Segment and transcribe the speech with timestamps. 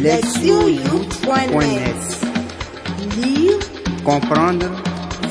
[0.00, 1.96] lectionyou.net
[3.16, 3.58] Lire,
[4.04, 4.70] Comprendre.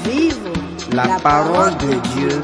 [0.05, 0.51] Vivre
[0.93, 2.41] la parole de Dieu,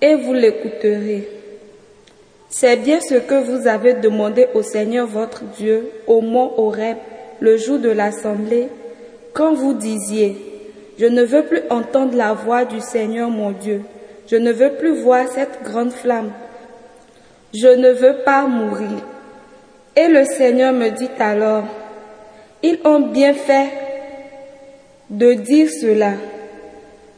[0.00, 1.28] et vous l'écouterez.
[2.48, 6.96] C'est bien ce que vous avez demandé au Seigneur votre Dieu au mont Horeb
[7.44, 8.68] le jour de l'assemblée,
[9.34, 10.36] quand vous disiez,
[10.96, 13.82] Je ne veux plus entendre la voix du Seigneur mon Dieu,
[14.30, 16.30] je ne veux plus voir cette grande flamme,
[17.52, 18.98] je ne veux pas mourir.
[19.96, 21.64] Et le Seigneur me dit alors,
[22.62, 23.70] Ils ont bien fait
[25.10, 26.12] de dire cela.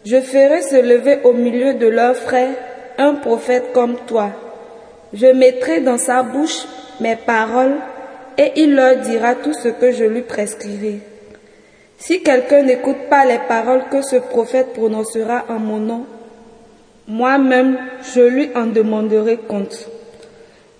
[0.04, 2.56] Je ferai se lever au milieu de leurs frères
[2.98, 4.30] un prophète comme toi.
[5.12, 6.66] Je mettrai dans sa bouche
[7.00, 7.76] mes paroles
[8.38, 11.00] et il leur dira tout ce que je lui prescrirai.
[11.98, 16.06] Si quelqu'un n'écoute pas les paroles que ce prophète prononcera en mon nom,
[17.08, 17.78] moi-même
[18.14, 19.88] je lui en demanderai compte.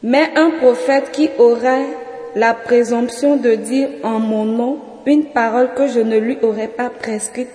[0.02, 1.86] Mais un prophète qui aurait
[2.34, 6.90] la présomption de dire en mon nom une parole que je ne lui aurais pas
[6.90, 7.48] prescrite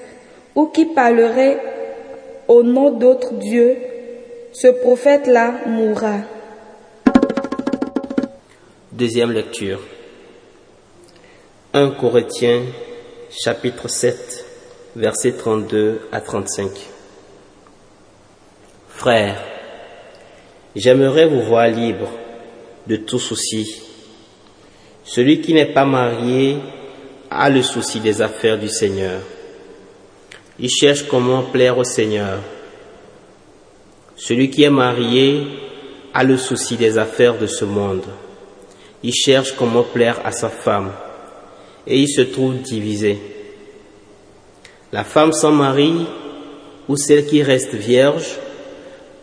[0.56, 1.60] ou qui parlerait
[2.48, 3.78] au nom d'autres dieux,
[4.54, 6.18] ce prophète-là mourra.
[8.92, 9.80] Deuxième lecture.
[11.74, 12.64] 1 Corinthiens
[13.32, 14.46] chapitre 7
[14.98, 16.70] versets 32 à 35.
[18.90, 19.42] Frères,
[20.76, 22.10] j'aimerais vous voir libre
[22.88, 23.84] de tout souci.
[25.06, 26.58] Celui qui n'est pas marié
[27.30, 29.22] a le souci des affaires du Seigneur.
[30.60, 32.40] Il cherche comment plaire au Seigneur.
[34.18, 35.48] Celui qui est marié
[36.14, 38.04] a le souci des affaires de ce monde.
[39.04, 40.92] Il cherche comment plaire à sa femme
[41.88, 43.18] et il se trouve divisé.
[44.92, 46.06] La femme sans mari
[46.88, 48.38] ou celle qui reste vierge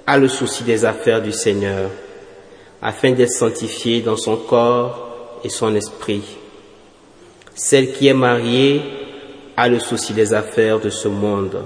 [0.06, 1.90] a le souci des affaires du Seigneur
[2.80, 6.22] afin d'être sanctifiée dans son corps et son esprit.
[7.54, 8.80] Celle qui est mariée
[9.56, 11.64] a le souci des affaires de ce monde.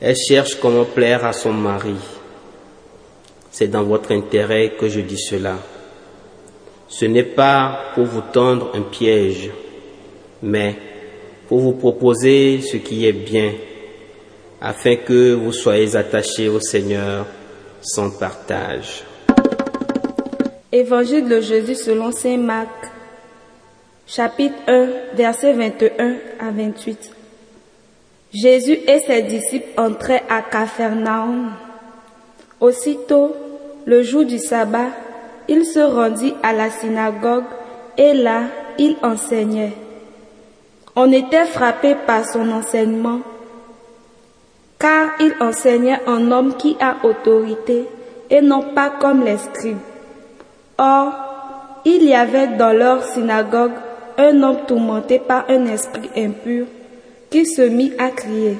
[0.00, 1.94] Elle cherche comment plaire à son mari.
[3.50, 5.56] C'est dans votre intérêt que je dis cela.
[6.88, 9.50] Ce n'est pas pour vous tendre un piège,
[10.42, 10.74] mais
[11.48, 13.52] pour vous proposer ce qui est bien,
[14.60, 17.26] afin que vous soyez attachés au Seigneur
[17.80, 19.04] sans partage.
[20.72, 22.68] Évangile de Jésus selon Saint Marc,
[24.06, 27.12] chapitre 1, versets 21 à 28.
[28.34, 31.52] Jésus et ses disciples entraient à Capharnaüm.
[32.60, 33.34] Aussitôt,
[33.84, 34.90] le jour du sabbat,
[35.48, 37.44] il se rendit à la synagogue
[37.96, 38.42] et là,
[38.78, 39.85] il enseignait.
[40.98, 43.20] On était frappé par son enseignement,
[44.78, 47.84] car il enseignait un homme qui a autorité
[48.30, 49.76] et non pas comme les scribes.
[50.78, 51.12] Or,
[51.84, 53.74] il y avait dans leur synagogue
[54.16, 56.66] un homme tourmenté par un esprit impur
[57.30, 58.56] qui se mit à crier.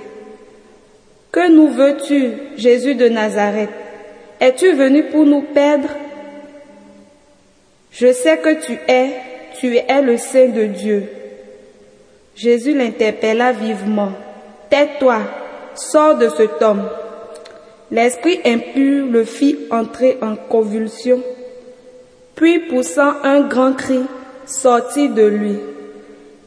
[1.32, 3.70] Que nous veux-tu, Jésus de Nazareth?
[4.40, 5.88] Es-tu venu pour nous perdre?
[7.90, 9.10] Je sais que tu es,
[9.58, 11.15] tu es le Saint de Dieu.
[12.36, 14.12] Jésus l'interpella vivement.
[14.68, 15.20] Tais-toi,
[15.74, 16.82] sors de cet homme.
[17.90, 21.22] L'esprit impur le fit entrer en convulsion,
[22.34, 24.00] puis poussant un grand cri,
[24.44, 25.58] sortit de lui.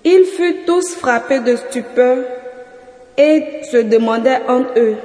[0.05, 2.19] Ils furent tous frappés de stupeur
[3.17, 4.95] et se demandaient entre eux,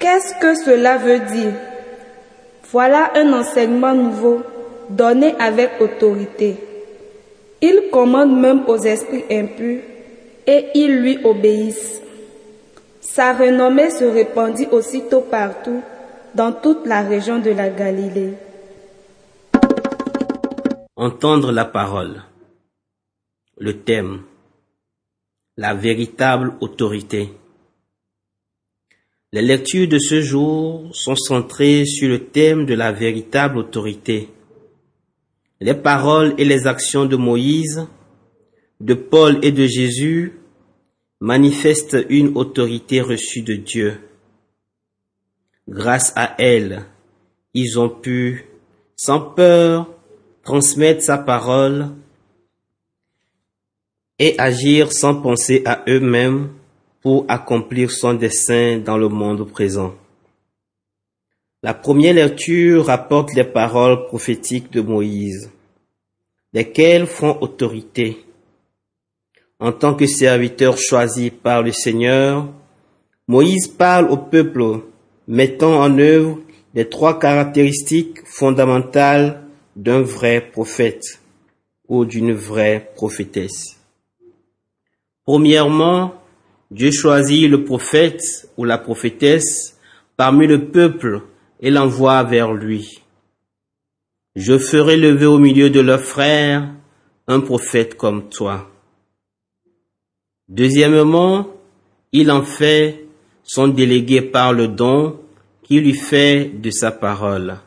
[0.00, 1.52] qu'est-ce que cela veut dire?
[2.72, 4.42] Voilà un enseignement nouveau
[4.90, 6.56] donné avec autorité.
[7.64, 9.82] Il commande même aux esprits impurs
[10.48, 12.02] et ils lui obéissent.
[13.00, 15.80] Sa renommée se répandit aussitôt partout
[16.34, 18.34] dans toute la région de la Galilée.
[20.96, 22.22] Entendre la parole.
[23.58, 24.22] Le thème.
[25.56, 27.28] La véritable autorité.
[29.32, 34.28] Les lectures de ce jour sont centrées sur le thème de la véritable autorité.
[35.62, 37.86] Les paroles et les actions de Moïse,
[38.80, 40.32] de Paul et de Jésus
[41.20, 44.00] manifestent une autorité reçue de Dieu.
[45.68, 46.82] Grâce à elles,
[47.54, 48.44] ils ont pu,
[48.96, 49.88] sans peur,
[50.42, 51.90] transmettre sa parole
[54.18, 56.50] et agir sans penser à eux-mêmes
[57.02, 59.94] pour accomplir son dessein dans le monde présent.
[61.64, 65.48] La première lecture rapporte les paroles prophétiques de Moïse,
[66.52, 68.24] lesquelles font autorité?
[69.60, 72.48] En tant que serviteur choisi par le Seigneur,
[73.28, 74.80] Moïse parle au peuple,
[75.28, 76.40] mettant en œuvre
[76.74, 79.44] les trois caractéristiques fondamentales
[79.76, 81.20] d'un vrai prophète
[81.86, 83.78] ou d'une vraie prophétesse.
[85.24, 86.14] Premièrement,
[86.72, 89.78] Dieu choisit le prophète ou la prophétesse
[90.16, 91.22] parmi le peuple
[91.62, 93.00] et l'envoie vers lui.
[94.34, 96.68] Je ferai lever au milieu de leurs frères
[97.28, 98.68] un prophète comme toi.
[100.48, 101.46] Deuxièmement,
[102.10, 103.06] il en fait
[103.44, 105.20] son délégué par le don
[105.62, 107.58] qui lui fait de sa parole.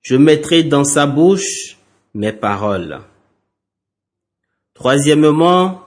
[0.00, 1.76] Je mettrai dans sa bouche
[2.14, 3.00] mes paroles.
[4.72, 5.84] Troisièmement,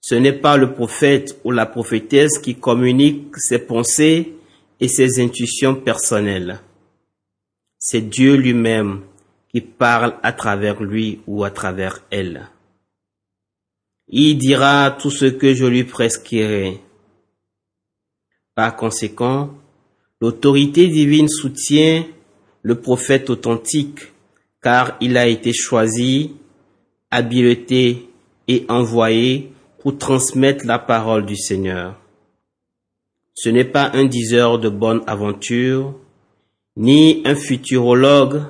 [0.00, 4.34] ce n'est pas le prophète ou la prophétesse qui communique ses pensées
[4.80, 6.60] et ses intuitions personnelles.
[7.78, 9.02] C'est Dieu lui-même
[9.48, 12.48] qui parle à travers lui ou à travers elle.
[14.08, 16.80] Il dira tout ce que je lui prescrirai.
[18.54, 19.54] Par conséquent,
[20.20, 22.04] l'autorité divine soutient
[22.62, 24.12] le prophète authentique
[24.62, 26.32] car il a été choisi,
[27.10, 28.08] habilité
[28.48, 31.99] et envoyé pour transmettre la parole du Seigneur.
[33.42, 35.94] Ce n'est pas un diseur de bonne aventure,
[36.76, 38.42] ni un futurologue,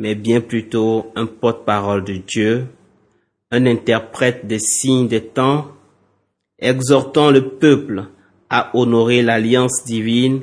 [0.00, 2.66] mais bien plutôt un porte-parole de Dieu,
[3.52, 5.68] un interprète des signes des temps,
[6.58, 8.06] exhortant le peuple
[8.50, 10.40] à honorer l'alliance divine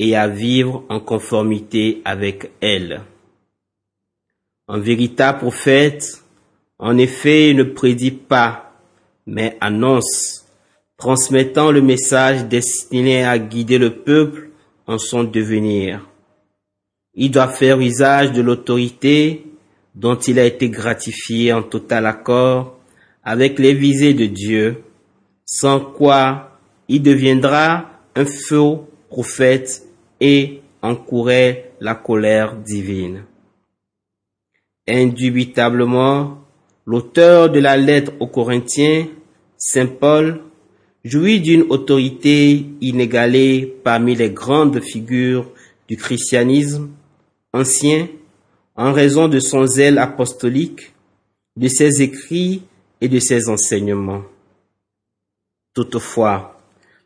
[0.00, 3.02] et à vivre en conformité avec elle.
[4.66, 6.24] Un véritable prophète,
[6.80, 8.72] en effet, ne prédit pas,
[9.24, 10.43] mais annonce,
[10.96, 14.50] transmettant le message destiné à guider le peuple
[14.86, 16.08] en son devenir.
[17.14, 19.46] Il doit faire usage de l'autorité
[19.94, 22.78] dont il a été gratifié en total accord
[23.22, 24.82] avec les visées de Dieu,
[25.44, 29.84] sans quoi il deviendra un faux prophète
[30.20, 33.24] et encourait la colère divine.
[34.86, 36.38] Indubitablement,
[36.84, 39.06] l'auteur de la lettre aux Corinthiens,
[39.56, 40.42] Saint Paul,
[41.04, 45.50] jouit d'une autorité inégalée parmi les grandes figures
[45.88, 46.90] du christianisme
[47.52, 48.08] ancien
[48.74, 50.94] en raison de son zèle apostolique,
[51.56, 52.62] de ses écrits
[53.00, 54.22] et de ses enseignements.
[55.74, 56.58] Toutefois,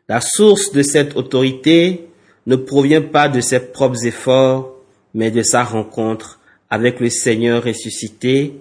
[0.07, 2.07] la source de cette autorité
[2.47, 4.75] ne provient pas de ses propres efforts,
[5.13, 6.39] mais de sa rencontre
[6.69, 8.55] avec le Seigneur ressuscité,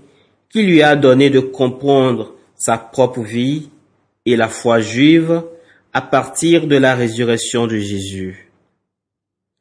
[0.51, 3.69] qui lui a donné de comprendre sa propre vie
[4.27, 5.43] et la foi juive
[5.93, 8.51] à partir de la résurrection de Jésus.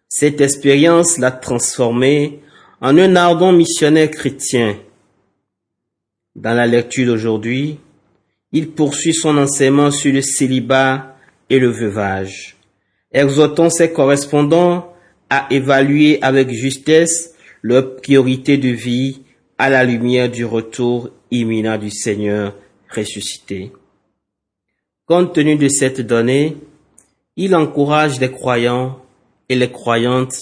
[0.10, 2.40] Cette expérience l'a transformé
[2.82, 4.78] en un ardent missionnaire chrétien.
[6.36, 7.80] Dans la lecture d'aujourd'hui,
[8.52, 11.18] il poursuit son enseignement sur le célibat
[11.50, 12.56] et le veuvage,
[13.12, 14.94] exhortant ses correspondants
[15.30, 19.22] à évaluer avec justesse leur priorité de vie
[19.58, 22.56] à la lumière du retour imminent du Seigneur
[22.96, 23.72] ressuscité.
[25.08, 26.58] Compte tenu de cette donnée,
[27.38, 29.00] il encourage les croyants
[29.48, 30.36] et les croyantes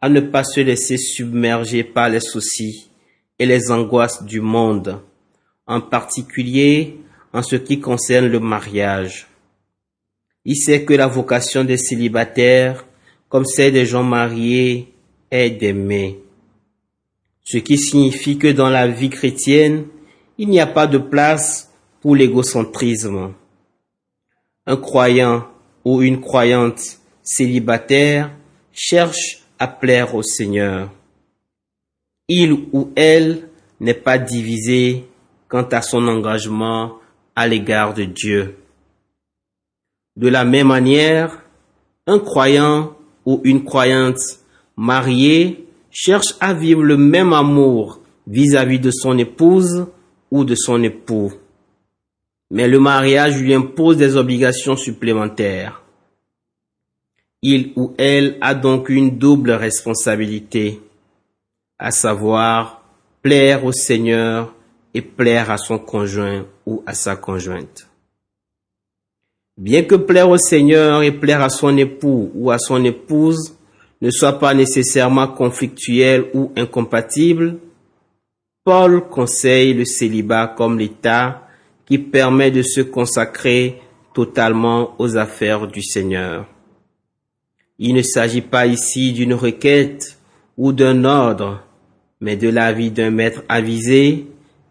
[0.00, 2.88] à ne pas se laisser submerger par les soucis
[3.38, 5.02] et les angoisses du monde,
[5.66, 6.96] en particulier
[7.34, 9.26] en ce qui concerne le mariage.
[10.46, 12.86] Il sait que la vocation des célibataires,
[13.28, 14.94] comme celle des gens mariés,
[15.30, 16.20] est d'aimer.
[17.44, 19.88] Ce qui signifie que dans la vie chrétienne,
[20.38, 21.70] il n'y a pas de place
[22.00, 23.34] pour l'égocentrisme.
[24.66, 25.46] Un croyant
[25.84, 28.32] ou une croyante célibataire
[28.72, 30.90] cherche à plaire au Seigneur.
[32.28, 35.04] Il ou elle n'est pas divisé
[35.48, 36.94] quant à son engagement
[37.36, 38.56] à l'égard de Dieu.
[40.16, 41.42] De la même manière,
[42.06, 44.20] un croyant ou une croyante
[44.76, 49.86] mariée cherche à vivre le même amour vis-à-vis de son épouse
[50.30, 51.32] ou de son époux.
[52.50, 55.82] Mais le mariage lui impose des obligations supplémentaires.
[57.42, 60.80] Il ou elle a donc une double responsabilité,
[61.78, 62.82] à savoir
[63.22, 64.54] plaire au Seigneur
[64.94, 67.88] et plaire à son conjoint ou à sa conjointe.
[69.58, 73.56] Bien que plaire au Seigneur et plaire à son époux ou à son épouse
[74.00, 77.58] ne soit pas nécessairement conflictuel ou incompatible,
[78.64, 81.45] Paul conseille le célibat comme l'état
[81.86, 83.80] qui permet de se consacrer
[84.14, 86.46] totalement aux affaires du Seigneur.
[87.78, 90.18] Il ne s'agit pas ici d'une requête
[90.56, 91.62] ou d'un ordre,
[92.20, 94.26] mais de l'avis d'un maître avisé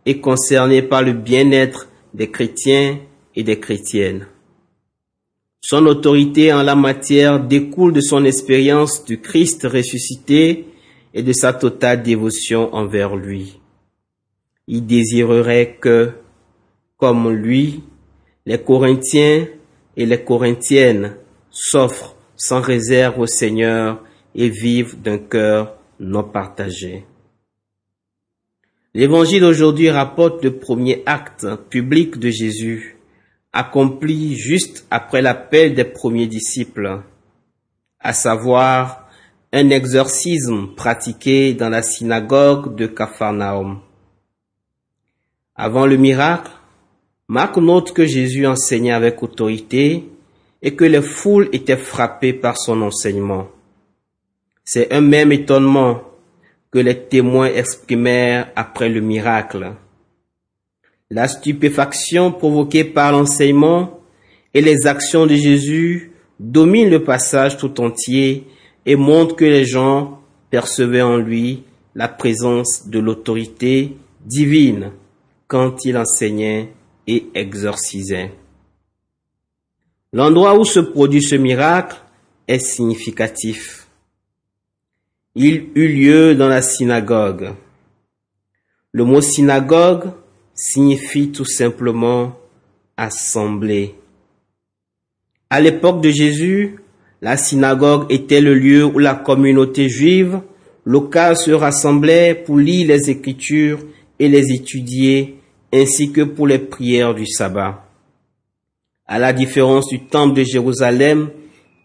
[0.05, 2.99] et concerné par le bien-être des chrétiens
[3.35, 4.27] et des chrétiennes.
[5.61, 10.67] Son autorité en la matière découle de son expérience du Christ ressuscité
[11.13, 13.59] et de sa totale dévotion envers lui.
[14.67, 16.11] Il désirerait que,
[16.97, 17.83] comme lui,
[18.45, 19.47] les Corinthiens
[19.97, 21.15] et les Corinthiennes
[21.49, 27.05] s'offrent sans réserve au Seigneur et vivent d'un cœur non partagé.
[28.93, 32.97] L'évangile aujourd'hui rapporte le premier acte public de Jésus,
[33.51, 37.01] accompli juste après l'appel des premiers disciples,
[37.99, 39.09] à savoir
[39.51, 43.79] un exorcisme pratiqué dans la synagogue de Capharnaüm.
[45.55, 46.51] Avant le miracle,
[47.27, 50.03] Marc note que Jésus enseignait avec autorité
[50.61, 53.47] et que les foules étaient frappées par son enseignement.
[54.63, 56.01] C'est un même étonnement
[56.69, 59.73] que les témoins exprimèrent après le miracle.
[61.09, 63.99] La stupéfaction provoquée par l'enseignement
[64.53, 68.45] et les actions de Jésus dominent le passage tout entier
[68.85, 70.19] et montrent que les gens
[70.51, 71.63] percevaient en lui
[71.95, 74.91] la présence de l'autorité divine
[75.47, 76.69] quand il enseignait
[77.07, 78.31] et exorcisait.
[80.13, 81.97] L'endroit où se produit ce miracle
[82.47, 83.87] est significatif.
[85.35, 87.53] Il eut lieu dans la synagogue.
[88.93, 90.11] Le mot synagogue
[90.53, 92.37] signifie tout simplement
[92.95, 93.95] assemblée.
[95.49, 96.79] À l'époque de Jésus,
[97.21, 100.39] la synagogue était le lieu où la communauté juive
[100.85, 103.79] locale se rassemblait pour lire les Écritures
[104.19, 105.39] et les étudier,
[105.75, 107.85] ainsi que pour les prières du sabbat.
[109.05, 111.29] À la différence du temple de Jérusalem,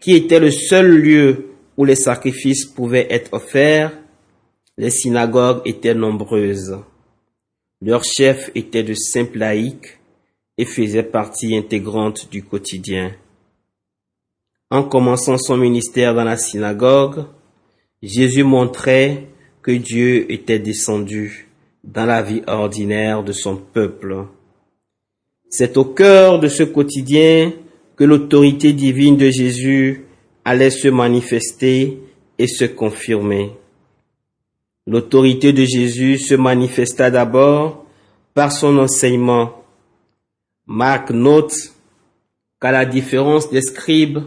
[0.00, 3.92] qui était le seul lieu où les sacrifices pouvaient être offerts,
[4.78, 6.78] les synagogues étaient nombreuses.
[7.82, 9.98] Leurs chefs étaient de simples laïcs
[10.56, 13.12] et faisaient partie intégrante du quotidien.
[14.70, 17.24] En commençant son ministère dans la synagogue,
[18.02, 19.26] Jésus montrait
[19.62, 21.49] que Dieu était descendu
[21.84, 24.26] dans la vie ordinaire de son peuple.
[25.48, 27.52] C'est au cœur de ce quotidien
[27.96, 30.04] que l'autorité divine de Jésus
[30.44, 31.98] allait se manifester
[32.38, 33.52] et se confirmer.
[34.86, 37.84] L'autorité de Jésus se manifesta d'abord
[38.34, 39.64] par son enseignement.
[40.66, 41.54] Marc note
[42.60, 44.20] qu'à la différence des scribes,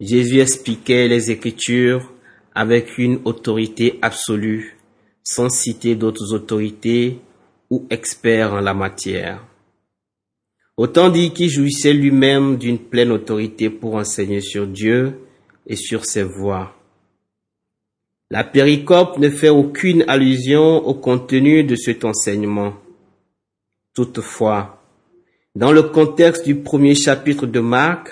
[0.00, 2.12] Jésus expliquait les Écritures
[2.54, 4.78] avec une autorité absolue,
[5.24, 7.18] sans citer d'autres autorités
[7.70, 9.44] ou experts en la matière.
[10.76, 15.20] Autant dit qu'il jouissait lui-même d'une pleine autorité pour enseigner sur Dieu
[15.66, 16.74] et sur ses voies.
[18.30, 22.74] La péricope ne fait aucune allusion au contenu de cet enseignement.
[23.94, 24.82] Toutefois,
[25.54, 28.10] dans le contexte du premier chapitre de Marc,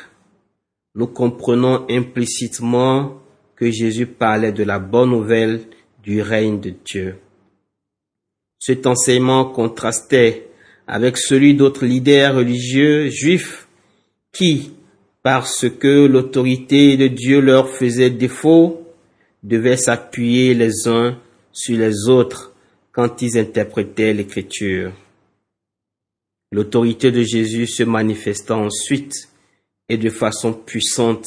[0.95, 3.21] nous comprenons implicitement
[3.57, 5.62] que Jésus parlait de la bonne nouvelle
[6.03, 7.17] du règne de Dieu.
[8.59, 10.49] Cet enseignement contrastait
[10.87, 13.69] avec celui d'autres leaders religieux juifs
[14.33, 14.73] qui,
[15.23, 18.87] parce que l'autorité de Dieu leur faisait défaut,
[19.43, 21.19] devaient s'appuyer les uns
[21.53, 22.55] sur les autres
[22.93, 24.93] quand ils interprétaient l'écriture.
[26.53, 29.29] L'autorité de Jésus se manifesta ensuite
[29.89, 31.27] et de façon puissante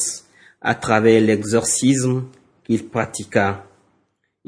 [0.60, 2.24] à travers l'exorcisme
[2.64, 3.66] qu'il pratiqua.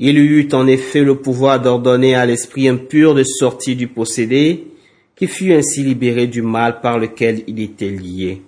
[0.01, 4.69] Il eut en effet le pouvoir d'ordonner à l'esprit impur de sortir du possédé,
[5.17, 8.43] qui fut ainsi libéré du mal par lequel il était lié.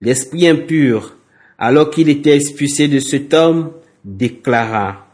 [0.00, 1.16] L'esprit impur,
[1.56, 3.70] alors qu'il était expulsé de cet homme,
[4.04, 5.06] déclara,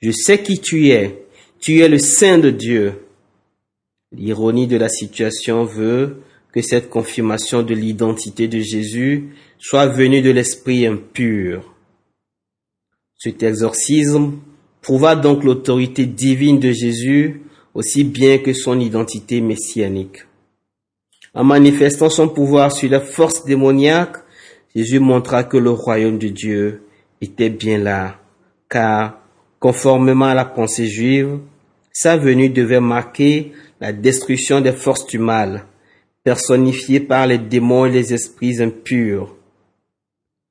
[0.00, 1.26] Je sais qui tu es,
[1.60, 2.94] tu es le Saint de Dieu.
[4.10, 10.30] L'ironie de la situation veut que cette confirmation de l'identité de Jésus soit venue de
[10.30, 11.74] l'esprit impur.
[13.18, 14.38] Cet exorcisme
[14.82, 20.26] prouva donc l'autorité divine de Jésus aussi bien que son identité messianique.
[21.34, 24.16] En manifestant son pouvoir sur la force démoniaque,
[24.74, 26.82] Jésus montra que le royaume de Dieu
[27.22, 28.18] était bien là,
[28.68, 29.18] car,
[29.58, 31.38] conformément à la pensée juive,
[31.92, 35.64] sa venue devait marquer la destruction des forces du mal,
[36.24, 39.34] personnifiées par les démons et les esprits impurs.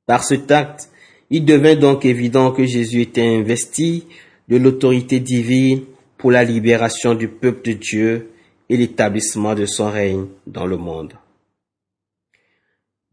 [0.05, 0.90] Par ce acte,
[1.31, 4.05] il devint donc évident que Jésus était investi
[4.49, 5.85] de l'autorité divine
[6.17, 8.31] pour la libération du peuple de Dieu
[8.69, 11.13] et l'établissement de son règne dans le monde.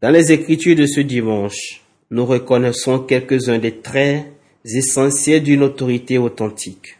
[0.02, 4.26] Dans les Écritures de ce dimanche, nous reconnaissons quelques-uns des traits
[4.64, 6.98] essentiels d'une autorité authentique.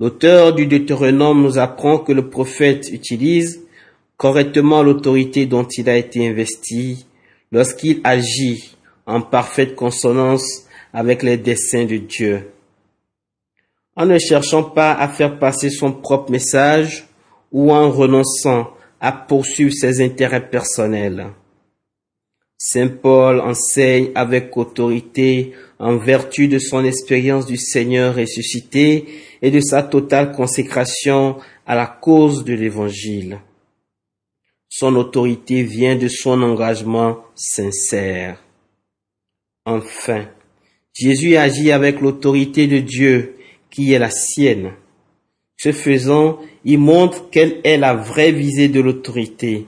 [0.00, 3.62] L'auteur du Deutéronome nous apprend que le prophète utilise
[4.16, 7.04] correctement l'autorité dont il a été investi
[7.52, 8.74] lorsqu'il agit
[9.06, 12.50] en parfaite consonance avec les desseins de Dieu.
[13.96, 17.06] En ne cherchant pas à faire passer son propre message
[17.52, 18.70] ou en renonçant
[19.00, 21.26] à poursuivre ses intérêts personnels.
[22.56, 29.06] Saint Paul enseigne avec autorité en vertu de son expérience du Seigneur ressuscité
[29.42, 33.40] et de sa totale consécration à la cause de l'Évangile.
[34.68, 38.43] Son autorité vient de son engagement sincère.
[39.66, 40.26] Enfin,
[40.92, 43.36] Jésus agit avec l'autorité de Dieu
[43.70, 44.72] qui est la sienne.
[45.56, 49.66] Ce faisant, il montre quelle est la vraie visée de l'autorité.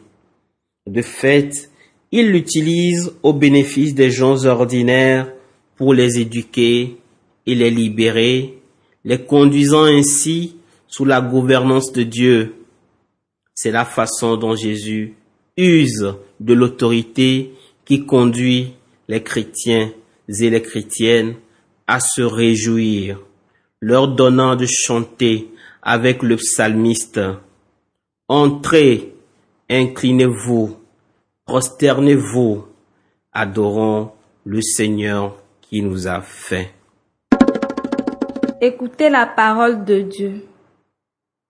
[0.87, 1.71] De fait,
[2.13, 5.33] il l'utilise au bénéfice des gens ordinaires
[5.77, 6.99] pour les éduquer
[7.47, 8.59] et les libérer,
[9.05, 10.57] les conduisant ainsi
[10.87, 12.55] sous la gouvernance de Dieu.
[13.55, 15.15] C'est la façon dont Jésus
[15.57, 17.53] use de l'autorité
[17.85, 18.75] qui conduit
[19.09, 19.93] les chrétiens
[20.29, 21.37] et les chrétiennes
[21.87, 23.21] à se réjouir,
[23.81, 25.51] leur donnant de chanter
[25.83, 27.21] avec le psalmiste.
[28.29, 29.15] Entrez,
[29.71, 30.77] inclinez-vous,
[31.45, 32.67] prosternez-vous,
[33.33, 34.11] adorons
[34.45, 36.73] le Seigneur qui nous a fait.
[38.61, 40.47] Écoutez la parole de Dieu.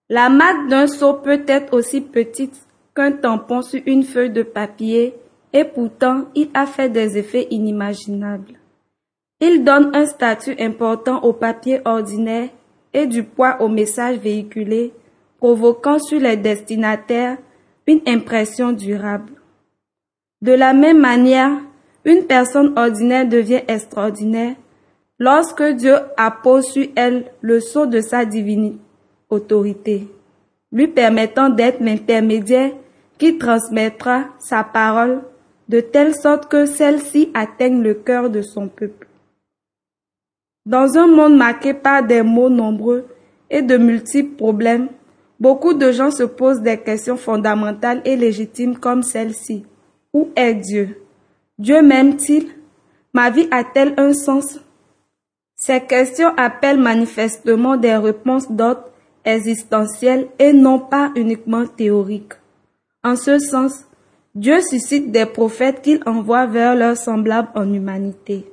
[0.09, 2.55] La marque d'un seau peut être aussi petite
[2.95, 5.15] qu'un tampon sur une feuille de papier
[5.57, 8.61] et pourtant il a fait des effets inimaginables.
[9.41, 12.51] Il donne un statut important au papier ordinaire
[12.93, 14.93] et du poids au message véhiculé,
[15.39, 17.39] provoquant sur les destinataires
[17.87, 19.33] une impression durable.
[20.43, 21.53] De la même manière,
[22.05, 24.57] une personne ordinaire devient extraordinaire
[25.19, 28.77] lorsque Dieu appose sur elle le sceau de sa divine
[29.31, 30.07] autorité,
[30.71, 32.73] lui permettant d'être l'intermédiaire
[33.17, 35.23] qui transmettra sa parole
[35.69, 39.09] de telle sorte que celle-ci atteigne le cœur de son peuple.
[40.65, 43.07] Dans un monde marqué par des mots nombreux
[43.51, 44.89] et de multiples problèmes,
[45.39, 49.65] beaucoup de gens se posent des questions fondamentales et légitimes comme celle-ci.
[50.13, 51.03] Où est Dieu?
[51.59, 52.49] Dieu m'aime-t-il?
[53.13, 54.61] Ma vie a-t-elle un sens?
[55.57, 58.91] Ces questions appellent manifestement des réponses d'ordre
[59.25, 62.35] existentiel et non pas uniquement théoriques.
[63.03, 63.87] En ce sens,
[64.37, 68.45] Dieu suscite des prophètes qu'il envoie vers leurs semblables en humanité.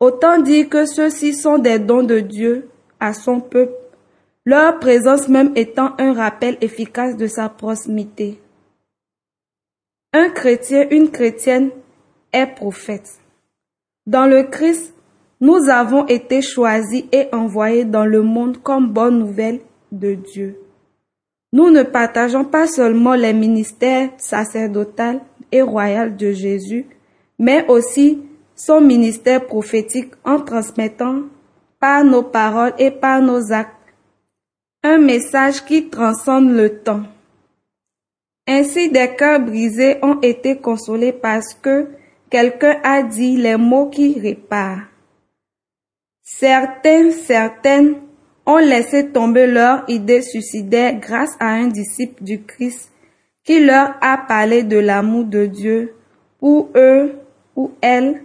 [0.00, 3.72] Autant dire que ceux-ci sont des dons de Dieu à son peuple,
[4.44, 8.40] leur présence même étant un rappel efficace de sa proximité.
[10.12, 11.70] Un chrétien, une chrétienne
[12.32, 13.20] est prophète.
[14.08, 14.92] Dans le Christ,
[15.40, 19.60] nous avons été choisis et envoyés dans le monde comme bonne nouvelle
[19.92, 20.58] de Dieu.
[21.52, 26.86] Nous ne partageons pas seulement les ministères sacerdotal et royal de Jésus,
[27.38, 28.22] mais aussi
[28.54, 31.22] son ministère prophétique en transmettant
[31.80, 33.80] par nos paroles et par nos actes
[34.82, 37.02] un message qui transcende le temps.
[38.46, 41.88] Ainsi des cœurs brisés ont été consolés parce que
[42.30, 44.86] quelqu'un a dit les mots qui réparent.
[46.22, 47.96] Certains, certaines
[48.46, 52.90] ont laissé tomber leur idée suicidaire grâce à un disciple du Christ
[53.44, 55.94] qui leur a parlé de l'amour de Dieu
[56.38, 57.12] pour eux
[57.56, 58.22] ou elles.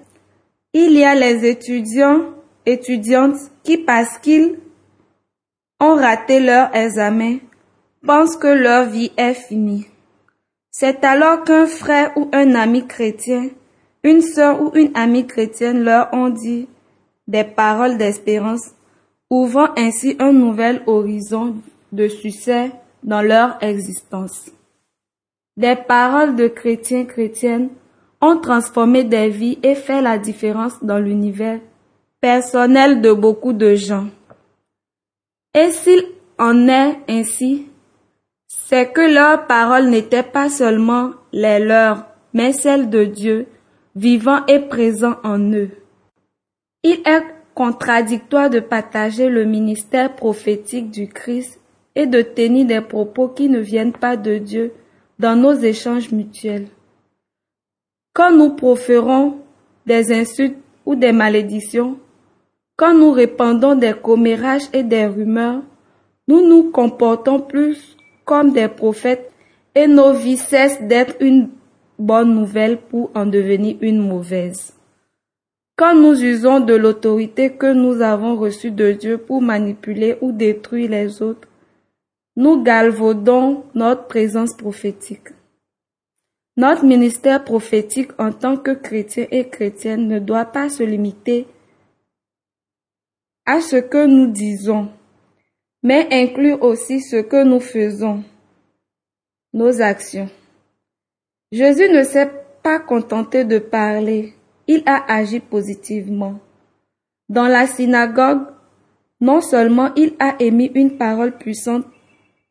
[0.74, 2.22] Il y a les étudiants,
[2.66, 4.58] étudiantes qui, parce qu'ils
[5.80, 7.38] ont raté leur examen,
[8.06, 9.88] pensent que leur vie est finie.
[10.72, 13.50] C'est alors qu'un frère ou un ami chrétien,
[14.04, 16.68] une sœur ou une amie chrétienne leur ont dit
[17.28, 18.72] des paroles d'espérance,
[19.30, 21.56] ouvrant ainsi un nouvel horizon
[21.92, 22.72] de succès
[23.04, 24.52] dans leur existence.
[25.58, 27.70] Des paroles de chrétiens chrétiennes
[28.22, 31.60] ont transformé des vies et fait la différence dans l'univers
[32.26, 34.08] personnel de beaucoup de gens.
[35.54, 36.04] Et s'il
[36.40, 37.68] en est ainsi,
[38.48, 43.46] c'est que leurs paroles n'étaient pas seulement les leurs, mais celles de Dieu,
[43.96, 45.70] vivant et présent en eux.
[46.82, 51.60] Il est contradictoire de partager le ministère prophétique du Christ
[51.96, 54.74] et de tenir des propos qui ne viennent pas de Dieu
[55.18, 56.68] dans nos échanges mutuels.
[58.14, 59.38] Quand nous proférons
[59.86, 61.98] des insultes ou des malédictions,
[62.76, 65.62] quand nous répandons des commérages et des rumeurs,
[66.28, 69.32] nous nous comportons plus comme des prophètes
[69.74, 71.50] et nos vies cessent d'être une
[71.98, 74.74] bonne nouvelle pour en devenir une mauvaise.
[75.78, 80.90] Quand nous usons de l'autorité que nous avons reçue de Dieu pour manipuler ou détruire
[80.90, 81.50] les autres,
[82.38, 85.30] nous galvaudons notre présence prophétique.
[86.56, 91.46] Notre ministère prophétique en tant que chrétien et chrétienne ne doit pas se limiter
[93.46, 94.90] à ce que nous disons,
[95.84, 98.24] mais inclure aussi ce que nous faisons,
[99.54, 100.30] nos actions.
[101.52, 102.32] Jésus ne s'est
[102.64, 104.34] pas contenté de parler,
[104.68, 106.40] il a agi positivement.
[107.30, 108.48] Dans la synagogue,
[109.22, 111.86] non seulement il a émis une parole puissante,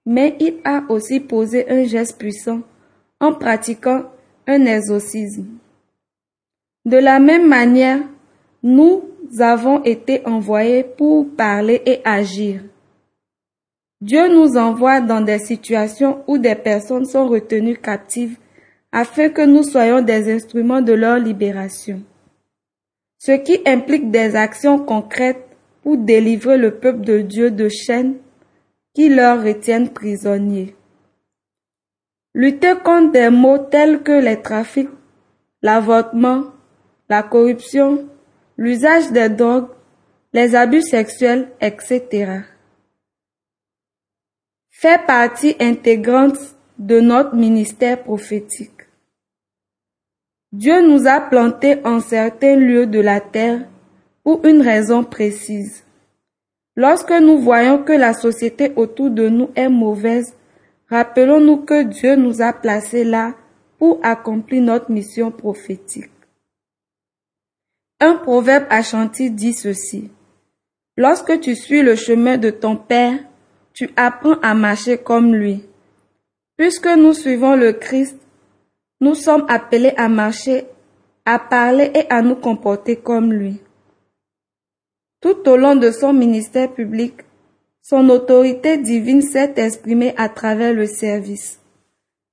[0.06, 2.60] mais il a aussi posé un geste puissant
[3.20, 4.04] en pratiquant
[4.46, 5.46] un exorcisme.
[6.84, 8.00] De la même manière,
[8.62, 9.02] nous
[9.38, 12.60] avons été envoyés pour parler et agir.
[14.00, 18.36] Dieu nous envoie dans des situations où des personnes sont retenues captives
[18.94, 22.00] afin que nous soyons des instruments de leur libération.
[23.18, 25.48] Ce qui implique des actions concrètes
[25.82, 28.14] pour délivrer le peuple de Dieu de chaînes
[28.94, 30.76] qui leur retiennent prisonniers.
[32.34, 34.90] Lutter contre des maux tels que les trafics,
[35.60, 36.44] l'avortement,
[37.08, 38.08] la corruption,
[38.56, 39.70] l'usage des drogues,
[40.32, 42.42] les abus sexuels, etc.
[44.70, 46.38] fait partie intégrante
[46.78, 48.73] de notre ministère prophétique.
[50.56, 53.62] Dieu nous a plantés en certains lieux de la terre
[54.22, 55.82] pour une raison précise.
[56.76, 60.36] Lorsque nous voyons que la société autour de nous est mauvaise,
[60.90, 63.34] rappelons-nous que Dieu nous a placés là
[63.80, 66.12] pour accomplir notre mission prophétique.
[67.98, 70.08] Un proverbe achanti dit ceci.
[70.96, 73.18] Lorsque tu suis le chemin de ton Père,
[73.72, 75.64] tu apprends à marcher comme lui.
[76.56, 78.16] Puisque nous suivons le Christ,
[79.04, 80.64] nous sommes appelés à marcher,
[81.26, 83.60] à parler et à nous comporter comme lui.
[85.20, 87.12] Tout au long de son ministère public,
[87.82, 91.60] son autorité divine s'est exprimée à travers le service.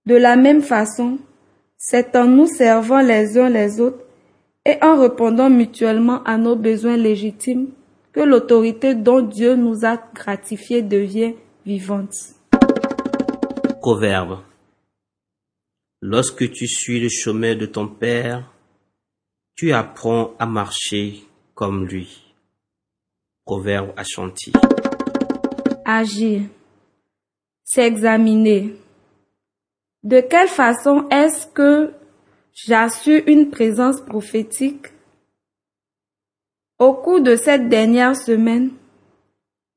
[0.05, 1.17] De la même façon,
[1.75, 4.05] c'est en nous servant les uns les autres
[4.65, 7.67] et en répondant mutuellement à nos besoins légitimes
[8.13, 11.33] que l'autorité dont Dieu nous a gratifiés devient
[11.65, 12.15] vivante.
[13.81, 14.39] Proverbe.
[16.03, 18.51] Lorsque tu suis le chemin de ton Père,
[19.55, 22.33] tu apprends à marcher comme lui.
[23.45, 24.55] Proverbe à Chantilly.
[25.85, 26.41] Agir.
[27.63, 28.75] S'examiner.
[30.01, 31.93] De quelle façon est-ce que
[32.51, 34.87] j'assure une présence prophétique?
[36.79, 38.71] Au cours de cette dernière semaine,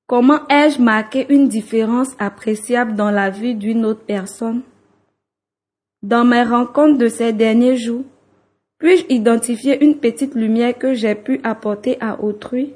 [0.07, 4.63] comment ai-je marqué une différence appréciable dans la vie d'une autre personne?
[6.05, 8.05] Dans mes rencontres de ces derniers jours,
[8.77, 12.75] puis-je identifier une petite lumière que j'ai pu apporter à autrui?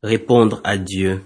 [0.00, 1.20] Répondre à Dieu.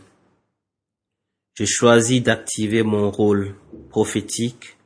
[1.53, 3.57] Je choisis d'activer mon rôle
[3.91, 4.79] prophétique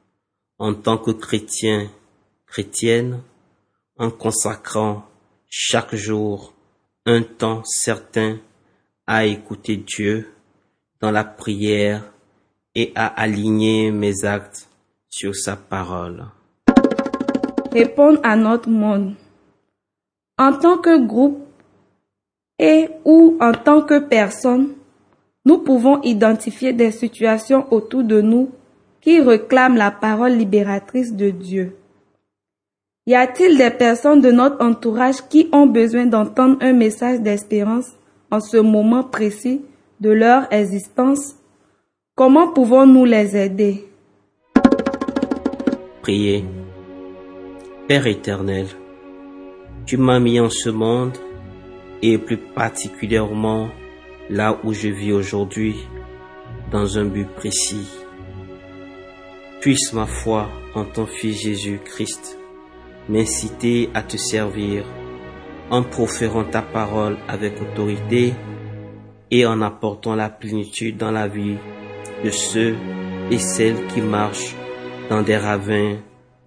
[0.58, 1.88] en tant que chrétien,
[2.44, 3.22] chrétienne,
[3.96, 5.04] en consacrant
[5.48, 6.54] chaque jour
[7.06, 8.40] un temps certain
[9.06, 10.28] à écouter Dieu
[11.00, 12.02] dans la prière
[12.74, 14.68] et à aligner mes actes
[15.12, 16.24] sur sa parole.
[17.70, 19.14] Répondre à notre monde.
[20.38, 21.38] En tant que groupe,
[22.58, 24.70] et ou en tant que personne,
[25.44, 28.50] nous pouvons identifier des situations autour de nous
[29.00, 31.76] qui réclament la parole libératrice de Dieu.
[33.06, 37.90] Y a-t-il des personnes de notre entourage qui ont besoin d'entendre un message d'espérance
[38.30, 39.60] en ce moment précis
[40.00, 41.34] de leur existence?
[42.14, 43.91] Comment pouvons-nous les aider?
[46.02, 46.44] Priez.
[47.86, 48.66] Père éternel,
[49.86, 51.16] tu m'as mis en ce monde
[52.02, 53.68] et plus particulièrement
[54.28, 55.76] là où je vis aujourd'hui
[56.72, 57.86] dans un but précis.
[59.60, 62.36] Puisse ma foi en ton Fils Jésus-Christ
[63.08, 64.84] m'inciter à te servir
[65.70, 68.34] en proférant ta parole avec autorité
[69.30, 71.58] et en apportant la plénitude dans la vie
[72.24, 72.74] de ceux
[73.30, 74.56] et celles qui marchent
[75.12, 75.96] dans des ravins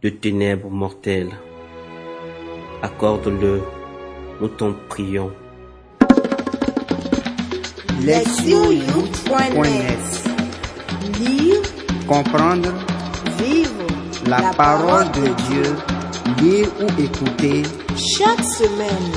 [0.02, 1.36] de ténèbres mortelles.
[2.82, 3.62] Accorde-le,
[4.42, 5.32] nous t'en prions.
[11.20, 11.62] Lire,
[12.08, 12.74] Comprendre
[13.38, 13.86] vivre
[14.26, 15.68] la parole de Dieu,
[16.42, 17.62] lire ou écouter
[17.96, 19.12] chaque semaine.